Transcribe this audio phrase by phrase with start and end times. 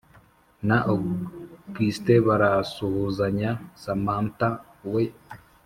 [0.67, 3.51] na august barasuhazanya
[3.83, 4.47] samantha
[4.93, 5.03] we